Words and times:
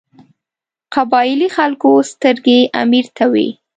قبایلي 0.93 1.49
خلکو 1.57 1.91
سترګې 2.11 2.59
امیر 2.83 3.05
ته 3.17 3.25
وې. 3.31 3.47